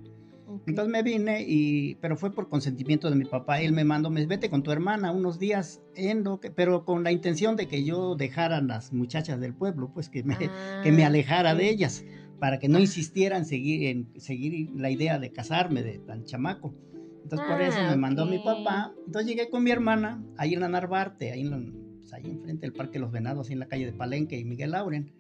Entonces 0.66 0.90
me 0.92 1.02
vine, 1.02 1.45
y, 1.47 1.95
pero 1.97 2.16
fue 2.16 2.33
por 2.33 2.49
consentimiento 2.49 3.09
de 3.11 3.16
mi 3.16 3.25
papá. 3.25 3.61
Él 3.61 3.73
me 3.73 3.85
mandó, 3.85 4.11
me 4.11 4.25
vete 4.26 4.50
con 4.50 4.62
tu 4.62 4.71
hermana 4.73 5.12
unos 5.12 5.38
días, 5.38 5.80
en 5.95 6.25
lo 6.25 6.40
que, 6.40 6.50
pero 6.50 6.85
con 6.85 7.04
la 7.04 7.12
intención 7.12 7.57
de 7.57 7.66
que 7.69 7.85
yo 7.85 8.14
dejara 8.16 8.59
a 8.59 8.62
las 8.62 8.92
muchachas 8.92 9.40
del 9.40 9.54
pueblo, 9.54 9.90
pues 9.92 10.09
que 10.09 10.23
me, 10.23 10.37
que 10.83 10.92
me 10.92 11.04
ah, 11.04 11.09
alejara 11.09 11.54
de 11.54 11.69
ellas 11.71 12.04
para 12.38 12.59
que 12.59 12.69
no 12.69 12.78
insistiera 12.78 13.37
en 13.37 13.45
seguir, 13.45 13.87
en 13.88 14.09
seguir 14.21 14.71
la 14.75 14.90
idea 14.90 15.19
de 15.19 15.30
casarme 15.30 15.83
de 15.83 15.99
tan 15.99 16.25
chamaco. 16.25 16.75
Entonces 17.23 17.47
por 17.47 17.61
eso 17.61 17.78
me 17.83 17.92
Ah, 17.92 17.97
mandó 17.97 18.26
mi 18.26 18.38
ok. 18.38 18.45
papá. 18.45 18.92
Entonces 19.07 19.30
llegué 19.30 19.50
con 19.50 19.62
mi 19.62 19.71
hermana 19.71 20.25
ahí 20.37 20.54
en 20.54 20.61
la 20.61 20.69
Narvarte, 20.69 21.33
ahí, 21.33 21.42
en 21.42 21.73
pues, 21.99 22.12
ahí 22.14 22.25
enfrente 22.30 22.62
del 22.62 22.73
Parque 22.73 22.99
Los 22.99 23.12
Venados, 23.12 23.49
ahí 23.49 23.52
en 23.52 23.59
la 23.61 23.69
calle 23.69 23.87
de 23.87 23.92
Palenque 23.92 24.38
y 24.38 24.45
Miguel 24.45 24.71
Lauren. 24.73 25.12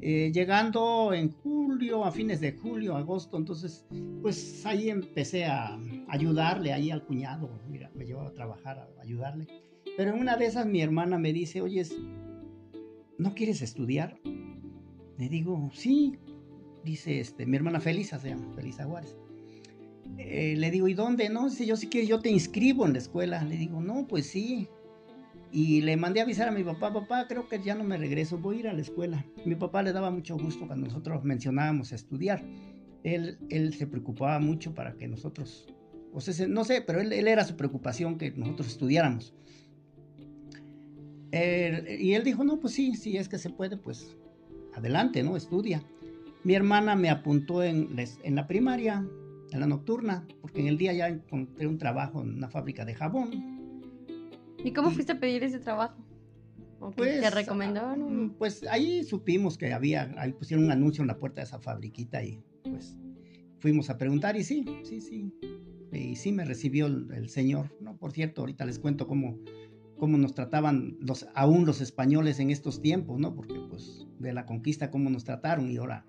Eh, 0.00 0.30
llegando 0.32 1.12
en 1.14 1.30
julio, 1.30 2.04
a 2.04 2.12
fines 2.12 2.40
de 2.40 2.52
julio, 2.52 2.96
agosto, 2.96 3.36
entonces 3.36 3.86
pues 4.20 4.64
ahí 4.66 4.90
empecé 4.90 5.46
a 5.46 5.78
ayudarle 6.08 6.72
ahí 6.72 6.90
al 6.90 7.04
cuñado, 7.04 7.48
mira, 7.68 7.90
me 7.94 8.04
llevaba 8.04 8.28
a 8.28 8.32
trabajar 8.32 8.78
a 8.78 9.02
ayudarle. 9.02 9.46
Pero 9.96 10.12
en 10.12 10.20
una 10.20 10.36
de 10.36 10.46
esas 10.46 10.66
mi 10.66 10.82
hermana 10.82 11.18
me 11.18 11.32
dice, 11.32 11.62
oye, 11.62 11.82
¿no 13.18 13.34
quieres 13.34 13.62
estudiar? 13.62 14.18
Le 15.18 15.28
digo, 15.28 15.70
sí, 15.72 16.18
dice 16.84 17.20
este, 17.20 17.46
mi 17.46 17.56
hermana 17.56 17.80
Felisa 17.80 18.18
se 18.18 18.28
llama, 18.28 18.52
Felisa 18.54 18.84
Juárez. 18.84 19.16
Eh, 20.18 20.54
le 20.56 20.70
digo, 20.70 20.88
¿y 20.88 20.94
dónde? 20.94 21.28
No, 21.28 21.48
dice, 21.48 21.66
yo 21.66 21.76
sí 21.76 21.88
quiero, 21.88 22.06
yo 22.06 22.20
te 22.20 22.30
inscribo 22.30 22.86
en 22.86 22.92
la 22.92 22.98
escuela. 22.98 23.42
Le 23.44 23.56
digo, 23.56 23.80
no, 23.80 24.06
pues 24.06 24.26
sí. 24.26 24.68
Y 25.58 25.80
le 25.80 25.96
mandé 25.96 26.20
a 26.20 26.24
avisar 26.24 26.48
a 26.48 26.50
mi 26.50 26.62
papá, 26.62 26.92
papá, 26.92 27.26
creo 27.26 27.48
que 27.48 27.62
ya 27.62 27.74
no 27.74 27.82
me 27.82 27.96
regreso, 27.96 28.36
voy 28.36 28.56
a 28.56 28.60
ir 28.60 28.68
a 28.68 28.74
la 28.74 28.82
escuela. 28.82 29.24
Mi 29.46 29.54
papá 29.54 29.82
le 29.82 29.94
daba 29.94 30.10
mucho 30.10 30.36
gusto 30.36 30.66
cuando 30.66 30.86
nosotros 30.86 31.24
mencionábamos 31.24 31.92
estudiar. 31.92 32.44
Él, 33.04 33.38
él 33.48 33.72
se 33.72 33.86
preocupaba 33.86 34.38
mucho 34.38 34.74
para 34.74 34.98
que 34.98 35.08
nosotros, 35.08 35.66
o 36.12 36.20
sea, 36.20 36.34
se- 36.34 36.46
no 36.46 36.62
sé, 36.64 36.82
pero 36.82 37.00
él, 37.00 37.10
él 37.10 37.26
era 37.26 37.42
su 37.42 37.56
preocupación 37.56 38.18
que 38.18 38.32
nosotros 38.32 38.68
estudiáramos. 38.68 39.32
Y 41.32 42.12
él 42.12 42.22
dijo, 42.22 42.44
no, 42.44 42.60
pues 42.60 42.74
sí, 42.74 42.94
si 42.94 43.16
es 43.16 43.26
que 43.28 43.38
se 43.38 43.48
puede, 43.48 43.78
pues 43.78 44.14
adelante, 44.74 45.22
¿no? 45.22 45.36
Estudia. 45.38 45.82
Mi 46.44 46.54
hermana 46.54 46.96
me 46.96 47.08
apuntó 47.08 47.62
en, 47.62 47.96
les- 47.96 48.18
en 48.24 48.34
la 48.34 48.46
primaria, 48.46 49.06
en 49.52 49.60
la 49.60 49.66
nocturna, 49.66 50.26
porque 50.42 50.60
en 50.60 50.66
el 50.66 50.76
día 50.76 50.92
ya 50.92 51.08
encontré 51.08 51.66
un 51.66 51.78
trabajo 51.78 52.22
en 52.22 52.34
una 52.34 52.50
fábrica 52.50 52.84
de 52.84 52.94
jabón. 52.94 53.55
¿Y 54.64 54.72
cómo 54.72 54.90
fuiste 54.90 55.12
a 55.12 55.20
pedir 55.20 55.42
ese 55.44 55.58
trabajo? 55.58 55.96
¿O 56.80 56.90
Pues, 56.90 57.20
¿Te 57.20 57.30
recomendaron? 57.30 58.30
ah, 58.30 58.34
Pues 58.38 58.64
ahí 58.70 59.04
supimos 59.04 59.56
que 59.56 59.72
había, 59.72 60.12
ahí 60.18 60.32
pusieron 60.32 60.64
un 60.66 60.72
anuncio 60.72 61.02
en 61.02 61.08
la 61.08 61.18
puerta 61.18 61.40
de 61.40 61.46
esa 61.46 61.58
fabriquita 61.58 62.22
y 62.22 62.42
pues 62.64 62.96
fuimos 63.60 63.88
a 63.90 63.96
preguntar 63.98 64.36
y 64.36 64.44
sí, 64.44 64.64
sí, 64.82 65.00
sí. 65.00 65.32
Y 65.92 66.16
sí 66.16 66.32
me 66.32 66.44
recibió 66.44 66.86
el, 66.86 67.08
el 67.14 67.28
señor, 67.28 67.74
¿no? 67.80 67.96
Por 67.96 68.12
cierto, 68.12 68.42
ahorita 68.42 68.66
les 68.66 68.78
cuento 68.78 69.06
cómo, 69.06 69.38
cómo 69.98 70.18
nos 70.18 70.34
trataban 70.34 70.96
los, 71.00 71.26
aún 71.34 71.64
los 71.64 71.80
españoles 71.80 72.38
en 72.40 72.50
estos 72.50 72.82
tiempos, 72.82 73.18
¿no? 73.18 73.34
Porque 73.34 73.54
pues 73.70 74.06
de 74.18 74.32
la 74.32 74.44
conquista 74.44 74.90
cómo 74.90 75.08
nos 75.10 75.24
trataron 75.24 75.70
y 75.70 75.76
ahora 75.78 76.04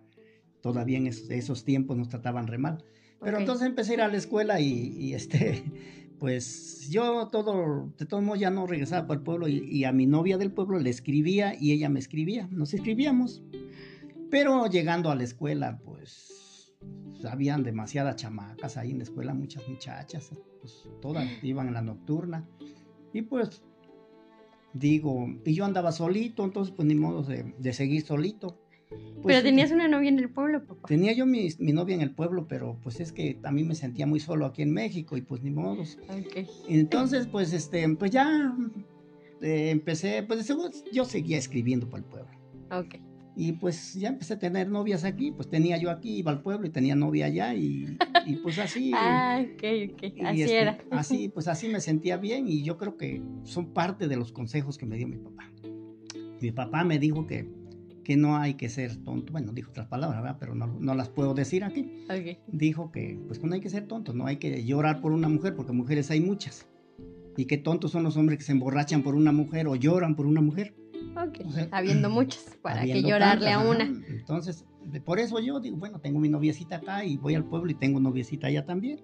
todavía 0.62 0.98
en 0.98 1.08
esos, 1.08 1.30
esos 1.30 1.64
tiempos 1.64 1.96
nos 1.98 2.10
trataban 2.10 2.48
re 2.48 2.58
mal. 2.58 2.84
Pero 3.22 3.38
Ok. 3.38 3.42
entonces 3.42 3.68
empecé 3.68 3.92
a 3.92 3.94
ir 3.96 4.02
a 4.02 4.08
la 4.10 4.18
escuela 4.18 4.60
y, 4.60 4.94
y, 4.98 5.14
este, 5.14 5.64
pues 6.20 6.90
yo 6.90 7.28
todo, 7.28 7.94
de 7.98 8.06
todos 8.06 8.24
modos 8.24 8.40
ya 8.40 8.50
no 8.50 8.66
regresaba 8.66 9.08
para 9.08 9.20
el 9.20 9.24
pueblo 9.24 9.48
y, 9.48 9.60
y 9.60 9.84
a 9.84 9.92
mi 9.92 10.06
novia 10.06 10.38
del 10.38 10.52
pueblo 10.52 10.80
le 10.80 10.90
escribía 10.90 11.54
y 11.60 11.72
ella 11.72 11.90
me 11.90 12.00
escribía, 12.00 12.48
nos 12.52 12.74
escribíamos. 12.74 13.44
Pero 14.30 14.68
llegando 14.68 15.10
a 15.10 15.16
la 15.16 15.24
escuela, 15.24 15.80
pues 15.84 16.76
habían 17.30 17.64
demasiadas 17.64 18.16
chamacas 18.16 18.78
ahí 18.78 18.92
en 18.92 18.98
la 18.98 19.04
escuela, 19.04 19.34
muchas 19.34 19.68
muchachas, 19.68 20.32
pues 20.62 20.88
todas 21.02 21.28
iban 21.44 21.68
en 21.68 21.74
la 21.74 21.82
nocturna. 21.82 22.48
Y 23.14 23.22
pues 23.24 23.64
digo, 24.74 25.28
y 25.46 25.54
yo 25.54 25.66
andaba 25.66 25.92
solito, 25.92 26.44
entonces 26.44 26.74
pues 26.76 26.88
ni 26.88 26.96
modo 26.96 27.24
de, 27.24 27.56
de 27.58 27.74
seguir 27.74 28.06
solito. 28.06 28.60
Pues, 28.90 29.02
Pero 29.26 29.44
tenías 29.44 29.72
una 29.72 29.88
novia 29.88 30.10
en 30.10 30.20
el 30.20 30.30
pueblo, 30.30 30.66
papá. 30.66 30.88
Tenía 30.88 31.14
yo 31.14 31.26
mi, 31.26 31.50
mi 31.60 31.74
novia 31.74 31.96
en 31.96 32.02
el 32.02 32.12
pueblo, 32.12 32.48
pero 32.48 32.80
pues 32.82 33.00
es 33.00 33.12
que 33.12 33.34
también 33.34 33.68
me 33.68 33.76
sentía 33.76 34.08
muy 34.08 34.20
solo 34.20 34.46
aquí 34.46 34.62
en 34.62 34.72
México 34.72 35.18
y 35.18 35.22
pues 35.22 35.42
ni 35.42 35.52
modos. 35.52 35.98
Ok. 36.10 36.48
Entonces, 36.70 37.28
pues 37.28 37.52
este, 37.54 37.88
pues 37.96 38.12
ya 38.12 38.56
eh, 39.42 39.70
empecé, 39.72 40.24
pues 40.24 40.48
yo 40.92 41.06
seguía 41.06 41.38
escribiendo 41.38 41.90
para 41.90 42.04
el 42.04 42.10
pueblo. 42.10 42.32
Ok. 42.72 42.96
Y 43.40 43.52
pues 43.52 43.94
ya 43.94 44.10
empecé 44.10 44.34
a 44.34 44.40
tener 44.40 44.68
novias 44.68 45.04
aquí, 45.04 45.32
pues 45.32 45.48
tenía 45.48 45.78
yo 45.78 45.92
aquí, 45.92 46.18
iba 46.18 46.32
al 46.32 46.42
pueblo 46.42 46.66
y 46.66 46.72
tenía 46.72 46.96
novia 46.96 47.28
allá 47.28 47.54
y, 47.54 47.96
y 48.26 48.36
pues 48.38 48.58
así. 48.58 48.92
Ah, 48.96 49.40
ok, 49.44 49.64
ok. 49.94 50.26
Así 50.26 50.42
este, 50.42 50.60
era. 50.60 50.80
Así, 50.90 51.30
pues 51.34 51.48
así 51.48 51.68
me 51.68 51.80
sentía 51.80 52.18
bien 52.18 52.48
y 52.48 52.64
yo 52.64 52.78
creo 52.78 52.98
que 52.98 53.22
son 53.44 53.74
parte 53.74 54.08
de 54.08 54.16
los 54.16 54.32
consejos 54.32 54.80
que 54.80 54.88
me 54.88 54.98
dio 54.98 55.08
mi 55.08 55.18
papá. 55.18 55.52
Mi 56.42 56.52
papá 56.52 56.84
me 56.84 56.98
dijo 56.98 57.28
que, 57.28 57.48
que 58.08 58.16
no 58.16 58.38
hay 58.38 58.54
que 58.54 58.70
ser 58.70 58.96
tonto, 59.04 59.34
bueno, 59.34 59.52
dijo 59.52 59.70
otras 59.72 59.88
palabras, 59.88 60.22
¿verdad? 60.22 60.38
Pero 60.40 60.56
no, 60.56 60.66
no 60.80 60.96
las 60.96 61.10
puedo 61.10 61.34
decir 61.34 61.66
aquí. 61.66 62.06
Ok. 62.10 62.38
Dijo 62.48 62.90
que 62.90 63.20
pues 63.28 63.38
que 63.38 63.48
no 63.48 63.54
hay 63.54 63.60
que 63.60 63.70
ser 63.70 63.86
tonto, 63.86 64.14
no 64.14 64.26
hay 64.28 64.38
que 64.38 64.64
llorar 64.64 65.02
por 65.02 65.12
una 65.12 65.28
mujer, 65.28 65.56
porque 65.58 65.74
mujeres 65.74 66.10
hay 66.10 66.22
muchas. 66.22 66.66
Y 67.36 67.46
que 67.48 67.58
tontos 67.58 67.92
son 67.92 68.04
los 68.04 68.16
hombres 68.16 68.38
que 68.40 68.46
se 68.46 68.54
emborrachan 68.54 69.04
por 69.04 69.14
una 69.14 69.34
mujer 69.34 69.68
o 69.68 69.76
lloran 69.76 70.16
por 70.16 70.26
una 70.26 70.40
mujer. 70.40 70.74
Ok. 71.18 71.40
O 71.46 71.52
sea, 71.52 71.68
Habiendo 71.72 72.10
muchas, 72.10 72.46
¿para 72.62 72.76
qué 72.84 72.92
habiendo 72.92 73.10
llorarle 73.10 73.50
a 73.52 73.58
tantas, 73.58 73.76
una? 73.76 73.84
ajá. 73.84 74.14
Entonces, 74.18 74.66
por 75.04 75.20
eso 75.20 75.42
yo 75.42 75.60
digo, 75.60 75.76
bueno, 75.76 76.00
tengo 76.00 76.18
mi 76.20 76.30
noviecita 76.30 76.78
acá 76.78 77.04
y 77.04 77.18
voy 77.18 77.36
al 77.36 77.44
pueblo 77.44 77.70
y 77.72 77.74
tengo 77.76 78.00
noviecita 78.00 78.48
allá 78.48 78.66
también. 78.66 79.02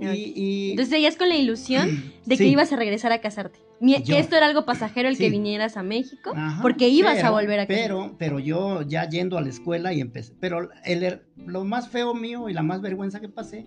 Y, 0.00 0.06
Ok. 0.08 0.14
y- 0.16 0.70
Entonces 0.72 0.90
seguías 0.92 1.16
con 1.16 1.28
la 1.28 1.36
ilusión 1.36 1.88
de 2.26 2.36
que 2.36 2.42
Sí. 2.44 2.48
ibas 2.50 2.72
a 2.72 2.76
regresar 2.76 3.12
a 3.12 3.20
casarte. 3.20 3.60
Mi- 3.82 4.00
Yo. 4.02 4.16
Esto 4.16 4.36
era 4.36 4.46
algo 4.46 4.64
pasajero 4.64 5.08
el 5.08 5.18
que 5.18 5.28
vinieras 5.28 5.76
a 5.76 5.82
México, 5.82 6.32
Ajá, 6.34 6.62
porque 6.62 6.88
ibas 6.88 7.22
a 7.22 7.30
volver 7.32 7.60
a. 7.60 7.66
Pero, 7.66 8.14
pero 8.18 8.38
yo 8.38 8.82
ya 8.82 9.08
yendo 9.08 9.36
a 9.36 9.40
la 9.40 9.48
escuela 9.48 9.92
y 9.92 10.00
empecé. 10.00 10.32
Pero 10.40 10.70
el, 10.84 11.02
er- 11.02 11.22
lo 11.36 11.64
más 11.64 11.88
feo 11.88 12.14
mío 12.14 12.48
y 12.48 12.52
la 12.54 12.62
más 12.62 12.80
vergüenza 12.80 13.20
que 13.20 13.28
pasé 13.28 13.66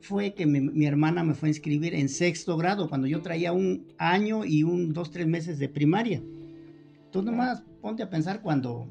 fue 0.00 0.32
que 0.34 0.46
mi, 0.46 0.60
mi 0.60 0.86
hermana 0.86 1.22
me 1.22 1.34
fue 1.34 1.48
a 1.48 1.50
inscribir 1.50 1.94
en 1.94 2.08
sexto 2.08 2.56
grado 2.56 2.88
cuando 2.88 3.06
yo 3.06 3.20
traía 3.20 3.52
un 3.52 3.86
año 3.98 4.44
y 4.44 4.62
un 4.64 4.92
dos, 4.94 5.10
tres 5.10 5.26
meses 5.26 5.58
de 5.58 5.68
primaria. 5.68 6.22
Tú 7.12 7.22
nomás 7.22 7.62
ponte 7.82 8.02
a 8.02 8.08
pensar 8.10 8.40
cuando, 8.40 8.88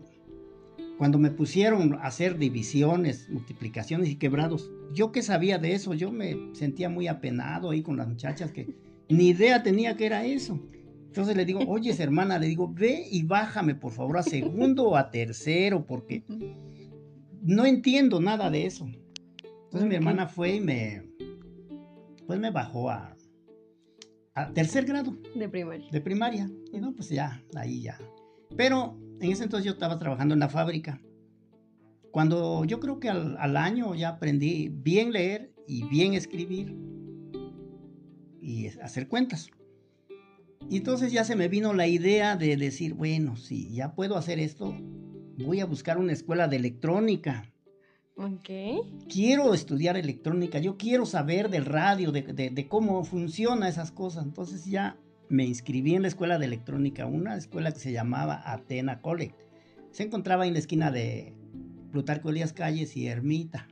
cuando 0.97 1.17
me 1.17 1.31
pusieron 1.31 1.95
a 1.95 2.03
hacer 2.03 2.37
divisiones, 2.37 3.27
multiplicaciones 3.31 4.09
y 4.09 4.15
quebrados. 4.17 4.69
Yo 4.93 5.11
que 5.11 5.23
sabía 5.23 5.57
de 5.57 5.73
eso, 5.73 5.95
yo 5.95 6.11
me 6.11 6.37
sentía 6.53 6.87
muy 6.87 7.07
apenado 7.07 7.71
ahí 7.71 7.81
con 7.81 7.97
las 7.97 8.07
muchachas 8.07 8.51
que 8.51 8.75
ni 9.11 9.29
idea 9.29 9.63
tenía 9.63 9.95
que 9.95 10.05
era 10.05 10.25
eso. 10.25 10.59
Entonces 11.07 11.35
le 11.35 11.45
digo, 11.45 11.59
oye, 11.67 11.93
hermana, 11.99 12.39
le 12.39 12.47
digo, 12.47 12.71
ve 12.73 13.05
y 13.11 13.23
bájame 13.23 13.75
por 13.75 13.91
favor 13.91 14.17
a 14.17 14.23
segundo 14.23 14.89
o 14.89 14.95
a 14.95 15.11
tercero, 15.11 15.85
porque 15.85 16.23
no 17.41 17.65
entiendo 17.65 18.21
nada 18.21 18.49
de 18.49 18.65
eso. 18.65 18.87
Entonces 19.65 19.87
mi 19.87 19.95
hermana 19.95 20.27
fue 20.27 20.55
y 20.55 20.61
me, 20.61 21.03
pues 22.27 22.39
me 22.39 22.51
bajó 22.51 22.89
a, 22.89 23.15
a 24.33 24.53
tercer 24.53 24.85
grado 24.85 25.17
De 25.35 25.47
primaria. 25.49 25.87
de 25.91 26.01
primaria. 26.01 26.51
Y 26.73 26.79
no, 26.79 26.93
pues 26.93 27.09
ya, 27.09 27.41
ahí 27.55 27.81
ya. 27.81 27.97
Pero 28.55 28.97
en 29.19 29.31
ese 29.31 29.43
entonces 29.43 29.65
yo 29.65 29.71
estaba 29.73 29.97
trabajando 29.97 30.33
en 30.33 30.39
la 30.39 30.49
fábrica. 30.49 31.01
Cuando 32.11 32.65
yo 32.65 32.79
creo 32.81 32.99
que 32.99 33.09
al, 33.09 33.37
al 33.37 33.55
año 33.55 33.95
ya 33.95 34.09
aprendí 34.09 34.69
bien 34.69 35.13
leer 35.13 35.53
y 35.67 35.85
bien 35.85 36.13
escribir 36.13 36.75
y 38.51 38.67
hacer 38.67 39.07
cuentas. 39.07 39.49
Y 40.69 40.77
entonces 40.77 41.11
ya 41.11 41.23
se 41.23 41.35
me 41.35 41.47
vino 41.47 41.73
la 41.73 41.87
idea 41.87 42.35
de 42.35 42.55
decir, 42.57 42.93
bueno, 42.93 43.35
si 43.35 43.73
ya 43.73 43.93
puedo 43.95 44.15
hacer 44.17 44.39
esto, 44.39 44.75
voy 45.37 45.59
a 45.59 45.65
buscar 45.65 45.97
una 45.97 46.13
escuela 46.13 46.47
de 46.47 46.57
electrónica 46.57 47.51
Ok. 48.15 48.49
quiero 49.09 49.53
estudiar 49.53 49.97
electrónica, 49.97 50.59
yo 50.59 50.77
quiero 50.77 51.05
saber 51.05 51.49
del 51.49 51.65
radio, 51.65 52.11
de, 52.11 52.21
de- 52.21 52.49
de 52.51 52.67
cómo 52.67 53.03
funciona 53.03 53.67
esas 53.69 53.91
cosas. 53.91 54.23
Entonces 54.25 54.65
ya 54.65 54.97
me 55.29 55.45
inscribí 55.45 55.95
en 55.95 56.03
la 56.03 56.09
escuela 56.09 56.37
de 56.37 56.45
electrónica, 56.45 57.05
una 57.05 57.35
escuela 57.37 57.71
que 57.71 57.79
se 57.79 57.91
llamaba 57.91 58.43
Atena 58.45 59.01
College. 59.01 59.33
Se 59.91 60.03
encontraba 60.03 60.45
en 60.45 60.53
la 60.53 60.59
esquina 60.59 60.91
de 60.91 61.33
Plutarco 61.91 62.29
Elías 62.29 62.53
Calles 62.53 62.95
y 62.95 63.07
Ermita. 63.07 63.67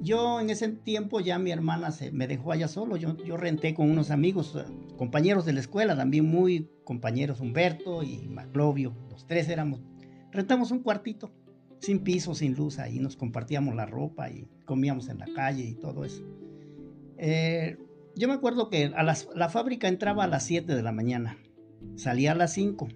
Yo 0.00 0.40
en 0.40 0.50
ese 0.50 0.68
tiempo 0.68 1.20
ya 1.20 1.38
mi 1.38 1.50
hermana 1.50 1.90
se 1.90 2.12
me 2.12 2.28
dejó 2.28 2.52
allá 2.52 2.68
solo, 2.68 2.96
yo, 2.96 3.16
yo 3.24 3.36
renté 3.36 3.74
con 3.74 3.90
unos 3.90 4.10
amigos, 4.10 4.54
eh, 4.56 4.64
compañeros 4.96 5.44
de 5.44 5.52
la 5.52 5.60
escuela, 5.60 5.96
también 5.96 6.24
muy 6.24 6.70
compañeros, 6.84 7.40
Humberto 7.40 8.02
y 8.04 8.28
Maclovio, 8.28 8.94
los 9.10 9.26
tres 9.26 9.48
éramos, 9.48 9.80
rentamos 10.30 10.70
un 10.70 10.80
cuartito 10.80 11.32
sin 11.80 12.00
piso, 12.00 12.34
sin 12.34 12.54
luz, 12.54 12.78
ahí 12.78 13.00
nos 13.00 13.16
compartíamos 13.16 13.74
la 13.74 13.86
ropa 13.86 14.30
y 14.30 14.46
comíamos 14.64 15.08
en 15.08 15.18
la 15.18 15.26
calle 15.34 15.64
y 15.64 15.74
todo 15.74 16.04
eso. 16.04 16.22
Eh, 17.16 17.76
yo 18.14 18.28
me 18.28 18.34
acuerdo 18.34 18.68
que 18.68 18.92
a 18.96 19.02
las- 19.02 19.28
la 19.34 19.48
fábrica 19.48 19.88
entraba 19.88 20.24
a 20.24 20.28
las 20.28 20.44
7 20.44 20.76
de 20.76 20.82
la 20.82 20.92
mañana, 20.92 21.38
salía 21.96 22.32
a 22.32 22.34
las 22.36 22.52
5. 22.52 22.88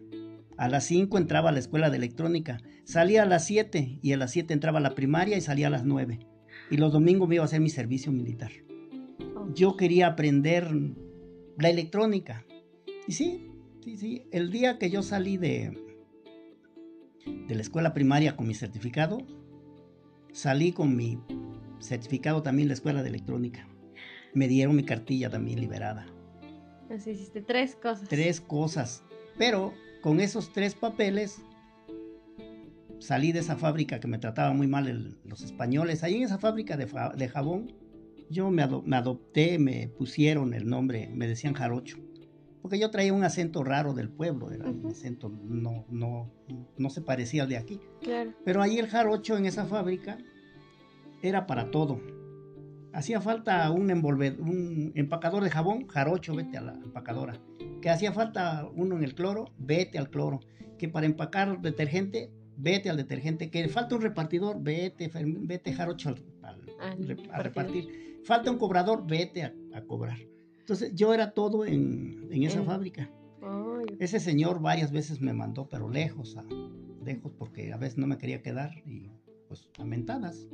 A 0.56 0.68
las 0.68 0.84
5 0.84 1.18
entraba 1.18 1.48
a 1.48 1.52
la 1.52 1.58
escuela 1.58 1.90
de 1.90 1.96
electrónica, 1.96 2.58
salía 2.84 3.22
a 3.22 3.26
las 3.26 3.44
7 3.44 3.98
y 4.02 4.12
a 4.12 4.16
las 4.16 4.30
7 4.30 4.52
entraba 4.54 4.78
a 4.78 4.82
la 4.82 4.94
primaria 4.94 5.36
y 5.36 5.40
salía 5.40 5.66
a 5.68 5.70
las 5.70 5.84
9. 5.84 6.20
Y 6.70 6.76
los 6.76 6.92
domingos 6.92 7.28
me 7.28 7.36
iba 7.36 7.44
a 7.44 7.46
hacer 7.46 7.60
mi 7.60 7.68
servicio 7.68 8.12
militar. 8.12 8.50
Yo 9.54 9.76
quería 9.76 10.06
aprender 10.08 10.70
la 11.58 11.68
electrónica. 11.68 12.44
Y 13.06 13.12
sí, 13.12 13.50
sí, 13.84 13.96
sí. 13.96 14.22
El 14.30 14.50
día 14.50 14.78
que 14.78 14.90
yo 14.90 15.02
salí 15.02 15.36
de, 15.36 15.76
de 17.26 17.54
la 17.54 17.60
escuela 17.60 17.92
primaria 17.92 18.36
con 18.36 18.46
mi 18.46 18.54
certificado, 18.54 19.18
salí 20.32 20.72
con 20.72 20.96
mi 20.96 21.18
certificado 21.80 22.42
también 22.42 22.64
en 22.64 22.68
la 22.68 22.74
escuela 22.74 23.02
de 23.02 23.08
electrónica. 23.10 23.68
Me 24.34 24.48
dieron 24.48 24.76
mi 24.76 24.84
cartilla 24.84 25.28
también 25.28 25.60
liberada. 25.60 26.06
Así 26.90 27.10
hiciste 27.10 27.42
tres 27.42 27.76
cosas. 27.76 28.08
Tres 28.08 28.40
cosas. 28.40 29.04
Pero 29.36 29.74
con 30.00 30.20
esos 30.20 30.52
tres 30.52 30.74
papeles 30.74 31.42
salí 33.02 33.32
de 33.32 33.40
esa 33.40 33.56
fábrica 33.56 34.00
que 34.00 34.08
me 34.08 34.18
trataba 34.18 34.52
muy 34.52 34.66
mal 34.66 35.18
los 35.24 35.42
españoles. 35.42 36.04
Ahí 36.04 36.16
en 36.16 36.22
esa 36.22 36.38
fábrica 36.38 36.76
de, 36.76 37.28
jabón, 37.28 37.72
yo 38.30 38.50
me, 38.50 38.66
me, 38.84 38.96
adopté, 38.96 39.58
me 39.58 39.88
pusieron 39.88 40.54
el 40.54 40.66
nombre, 40.68 41.10
me 41.12 41.26
decían 41.26 41.54
jarocho. 41.54 41.98
Porque 42.62 42.78
yo 42.78 42.90
traía 42.90 43.12
un 43.12 43.24
acento 43.24 43.64
raro 43.64 43.92
del 43.92 44.08
pueblo, 44.08 44.52
era 44.52 44.70
un 44.70 44.86
acento 44.86 45.28
no, 45.28 45.84
no, 45.90 46.30
no 46.78 46.90
se 46.90 47.00
parecía 47.00 47.42
al 47.42 47.48
de 47.48 47.56
aquí. 47.56 47.80
Claro. 48.00 48.32
Pero 48.44 48.62
ahí 48.62 48.78
el 48.78 48.86
jarocho 48.86 49.36
en 49.36 49.46
esa 49.46 49.66
fábrica 49.66 50.18
era 51.22 51.46
para 51.46 51.72
todo. 51.72 52.00
Hacía 52.92 53.20
falta 53.20 53.68
un, 53.72 53.90
un 53.90 54.92
empacador 54.94 55.42
de 55.42 55.50
jabón, 55.50 55.88
jarocho, 55.88 56.36
vete 56.36 56.56
a 56.58 56.60
la 56.60 56.74
empacadora. 56.74 57.40
Que 57.80 57.90
hacía 57.90 58.12
falta 58.12 58.68
uno 58.76 58.96
en 58.96 59.02
el 59.02 59.14
cloro, 59.16 59.46
vete 59.58 59.98
al 59.98 60.08
cloro. 60.08 60.38
Que 60.78 60.88
para 60.88 61.06
empacar 61.06 61.60
detergente, 61.62 62.30
vete 62.62 62.88
al 62.90 62.96
detergente, 62.96 63.50
que 63.50 63.68
falta 63.68 63.96
un 63.96 64.02
repartidor, 64.02 64.62
vete, 64.62 65.10
vete 65.40 65.72
jarocho 65.72 66.14
a 67.30 67.42
repartir. 67.42 68.20
Falta 68.24 68.50
un 68.50 68.58
cobrador, 68.58 69.04
vete 69.06 69.42
a, 69.42 69.82
cobrar. 69.86 70.18
Entonces 70.60 70.94
yo 70.94 71.12
era 71.12 71.32
todo 71.32 71.66
en, 71.66 72.28
esa 72.30 72.62
fábrica. 72.62 73.10
Ese 73.98 74.20
señor 74.20 74.60
varias 74.60 74.92
veces 74.92 75.20
me 75.20 75.32
mandó, 75.32 75.68
pero 75.68 75.88
lejos, 75.88 76.36
lejos, 77.04 77.32
porque 77.36 77.72
a 77.72 77.76
veces 77.76 77.98
no 77.98 78.06
me 78.06 78.16
quería 78.16 78.42
quedar 78.42 78.70
y 78.86 79.10
pues 79.48 79.68
amentadas. 79.78 80.46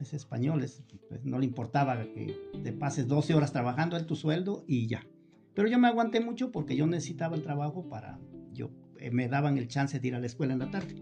Ese 0.00 0.16
español, 0.16 0.64
pues, 1.08 1.24
no 1.24 1.38
le 1.40 1.46
importaba 1.46 2.00
que 2.14 2.38
te 2.62 2.72
pases 2.72 3.08
12 3.08 3.34
horas 3.34 3.52
trabajando 3.52 3.96
en 3.96 4.06
tu 4.06 4.14
sueldo 4.14 4.64
y 4.68 4.86
ya. 4.86 5.04
Pero 5.52 5.68
yo 5.68 5.78
me 5.78 5.88
aguanté 5.88 6.20
mucho 6.20 6.52
porque 6.52 6.76
yo 6.76 6.86
necesitaba 6.86 7.36
el 7.36 7.42
trabajo 7.42 7.88
para, 7.88 8.20
yo, 8.52 8.70
eh, 8.98 9.10
me 9.10 9.28
daban 9.28 9.58
el 9.58 9.68
chance 9.68 9.98
de 9.98 10.08
ir 10.08 10.14
a 10.14 10.20
la 10.20 10.26
escuela 10.26 10.52
en 10.52 10.60
la 10.60 10.70
tarde. 10.70 10.94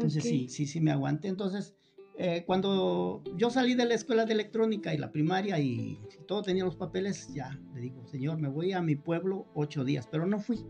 Entonces 0.00 0.24
sí, 0.24 0.48
sí, 0.48 0.66
sí 0.66 0.80
me 0.80 0.90
aguanté. 0.90 1.28
Entonces, 1.28 1.74
eh, 2.16 2.44
cuando 2.46 3.22
yo 3.36 3.50
salí 3.50 3.74
de 3.74 3.84
la 3.84 3.94
escuela 3.94 4.24
de 4.24 4.32
electrónica 4.32 4.94
y 4.94 4.98
la 4.98 5.12
primaria 5.12 5.58
y 5.58 5.98
todo 6.26 6.42
tenía 6.42 6.64
los 6.64 6.76
papeles, 6.76 7.32
ya 7.34 7.58
le 7.74 7.80
digo, 7.80 8.06
señor, 8.06 8.38
me 8.38 8.48
voy 8.48 8.72
a 8.72 8.82
mi 8.82 8.96
pueblo 8.96 9.46
ocho 9.54 9.84
días, 9.84 10.08
pero 10.10 10.26
no 10.26 10.38
fui. 10.38 10.64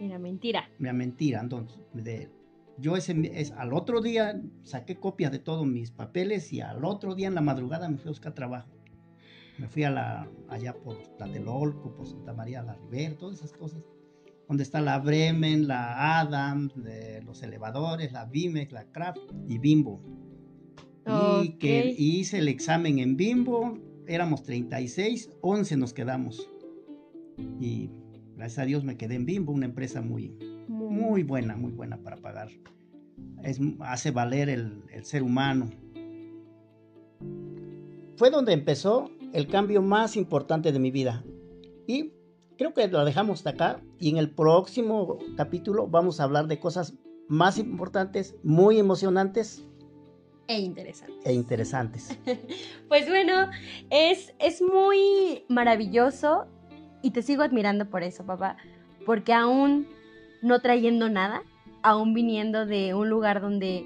Era 0.00 0.18
mentira. 0.18 0.70
Era 0.78 0.92
mentira, 0.92 1.40
entonces, 1.40 1.78
de, 1.92 2.30
yo 2.78 2.96
ese, 2.96 3.14
es, 3.34 3.50
al 3.52 3.72
otro 3.72 4.00
día 4.00 4.40
saqué 4.62 4.96
copias 4.96 5.32
de 5.32 5.40
todos 5.40 5.66
mis 5.66 5.90
papeles 5.90 6.52
y 6.52 6.60
al 6.60 6.84
otro 6.84 7.14
día 7.14 7.28
en 7.28 7.34
la 7.34 7.40
madrugada 7.40 7.88
me 7.88 7.98
fui 7.98 8.08
a 8.08 8.10
buscar 8.10 8.34
trabajo. 8.34 8.70
Me 9.58 9.66
fui 9.66 9.82
a 9.82 9.90
la, 9.90 10.30
allá 10.48 10.72
por 10.72 10.96
Tlatelolco, 11.16 11.96
por 11.96 12.06
Santa 12.06 12.32
María 12.32 12.62
la 12.62 12.74
Ribera, 12.74 13.16
todas 13.16 13.38
esas 13.38 13.52
cosas 13.52 13.82
donde 14.48 14.62
está 14.62 14.80
la 14.80 14.98
Bremen, 14.98 15.68
la 15.68 16.20
Adam, 16.20 16.70
los 17.24 17.42
elevadores, 17.42 18.12
la 18.12 18.24
Bimex, 18.24 18.72
la 18.72 18.90
Kraft 18.90 19.20
y 19.46 19.58
Bimbo. 19.58 20.00
Y 21.42 21.58
que 21.58 21.94
hice 21.96 22.38
el 22.38 22.48
examen 22.48 22.98
en 22.98 23.16
Bimbo, 23.16 23.78
éramos 24.06 24.42
36, 24.42 25.30
11 25.42 25.76
nos 25.76 25.92
quedamos. 25.92 26.50
Y 27.60 27.90
gracias 28.36 28.58
a 28.58 28.64
Dios 28.64 28.84
me 28.84 28.96
quedé 28.96 29.16
en 29.16 29.26
Bimbo, 29.26 29.52
una 29.52 29.66
empresa 29.66 30.00
muy, 30.00 30.34
muy 30.66 31.22
buena, 31.22 31.56
muy 31.56 31.72
buena 31.72 31.98
para 31.98 32.16
pagar. 32.16 32.48
Es, 33.42 33.60
hace 33.80 34.10
valer 34.10 34.48
el, 34.48 34.82
el 34.90 35.04
ser 35.04 35.22
humano. 35.22 35.70
Fue 38.16 38.30
donde 38.30 38.52
empezó 38.54 39.10
el 39.32 39.46
cambio 39.46 39.82
más 39.82 40.16
importante 40.16 40.72
de 40.72 40.78
mi 40.78 40.90
vida. 40.90 41.22
Y 41.86 42.12
creo 42.58 42.74
que 42.74 42.88
lo 42.88 43.04
dejamos 43.04 43.38
hasta 43.38 43.50
acá 43.50 43.80
y 43.98 44.10
en 44.10 44.18
el 44.18 44.30
próximo 44.30 45.18
capítulo 45.36 45.86
vamos 45.86 46.20
a 46.20 46.24
hablar 46.24 46.48
de 46.48 46.58
cosas 46.58 46.94
más 47.28 47.56
importantes, 47.56 48.34
muy 48.42 48.78
emocionantes. 48.78 49.64
E 50.48 50.58
interesantes. 50.58 51.24
E 51.24 51.32
interesantes. 51.32 52.18
pues 52.88 53.08
bueno, 53.08 53.48
es, 53.90 54.34
es 54.38 54.60
muy 54.60 55.44
maravilloso 55.48 56.46
y 57.00 57.12
te 57.12 57.22
sigo 57.22 57.42
admirando 57.42 57.88
por 57.88 58.02
eso, 58.02 58.24
papá, 58.26 58.56
porque 59.06 59.32
aún 59.32 59.86
no 60.42 60.60
trayendo 60.60 61.08
nada, 61.08 61.42
aún 61.82 62.12
viniendo 62.12 62.66
de 62.66 62.94
un 62.94 63.08
lugar 63.08 63.40
donde 63.40 63.84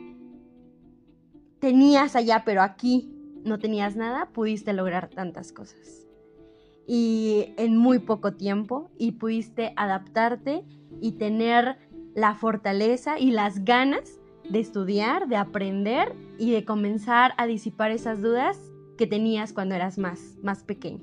tenías 1.59 2.17
allá, 2.17 2.43
pero 2.47 2.63
aquí 2.63 3.13
no 3.45 3.59
tenías 3.59 3.97
nada, 3.97 4.31
pudiste 4.33 4.73
lograr 4.73 5.09
tantas 5.09 5.53
cosas 5.53 6.07
y 6.87 7.55
en 7.57 7.77
muy 7.77 7.99
poco 7.99 8.35
tiempo 8.35 8.91
y 8.99 9.13
pudiste 9.13 9.73
adaptarte 9.77 10.65
y 11.01 11.13
tener 11.13 11.79
la 12.15 12.35
fortaleza 12.35 13.19
y 13.19 13.31
las 13.31 13.65
ganas 13.65 14.21
de 14.49 14.61
estudiar, 14.61 15.29
de 15.29 15.37
aprender 15.37 16.15
y 16.39 16.51
de 16.51 16.65
comenzar 16.65 17.33
a 17.37 17.47
disipar 17.47 17.91
esas 17.91 18.21
dudas 18.21 18.59
que 18.99 19.07
tenías 19.07 19.53
cuando 19.53 19.75
eras 19.75 19.99
más, 19.99 20.37
más 20.43 20.65
pequeño. 20.65 21.01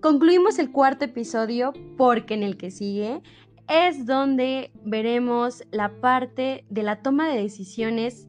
Concluimos 0.00 0.58
el 0.58 0.70
cuarto 0.70 1.04
episodio 1.04 1.72
porque 1.96 2.34
en 2.34 2.42
el 2.42 2.56
que 2.56 2.70
sigue 2.70 3.22
es 3.68 4.06
donde 4.06 4.70
veremos 4.84 5.64
la 5.70 6.00
parte 6.00 6.64
de 6.68 6.82
la 6.82 7.02
toma 7.02 7.28
de 7.28 7.40
decisiones 7.40 8.28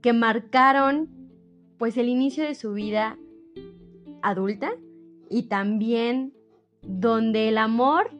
que 0.00 0.12
marcaron 0.12 1.10
pues 1.78 1.96
el 1.96 2.08
inicio 2.08 2.44
de 2.44 2.54
su 2.54 2.72
vida 2.72 3.18
adulta 4.22 4.72
y 5.32 5.44
también 5.44 6.34
donde 6.82 7.48
el 7.48 7.56
amor 7.56 8.10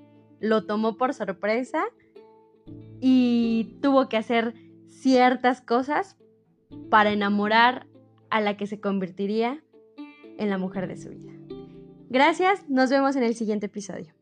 lo 0.41 0.65
tomó 0.65 0.97
por 0.97 1.13
sorpresa 1.13 1.85
y 3.01 3.77
tuvo 3.83 4.09
que 4.09 4.17
hacer 4.17 4.55
ciertas 4.89 5.61
cosas 5.61 6.17
para 6.89 7.13
enamorar 7.13 7.87
a 8.31 8.41
la 8.41 8.57
que 8.57 8.67
se 8.67 8.81
convertiría 8.81 9.63
en 10.39 10.49
la 10.49 10.57
mujer 10.57 10.89
de 10.89 10.97
su 10.97 11.11
vida. 11.11 11.33
Gracias, 12.09 12.69
nos 12.69 12.89
vemos 12.89 13.15
en 13.17 13.25
el 13.25 13.35
siguiente 13.35 13.67
episodio. 13.67 14.15